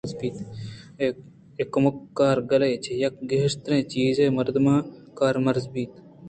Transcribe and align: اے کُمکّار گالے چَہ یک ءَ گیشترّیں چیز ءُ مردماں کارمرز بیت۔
اے 1.57 1.63
کُمکّار 1.73 2.37
گالے 2.49 2.69
چَہ 2.83 2.91
یک 3.03 3.15
ءَ 3.19 3.27
گیشترّیں 3.29 3.87
چیز 3.91 4.15
ءُ 4.23 4.35
مردماں 4.37 4.79
کارمرز 5.17 5.65
بیت۔ 5.73 5.93